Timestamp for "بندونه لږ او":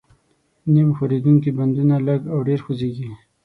1.57-2.39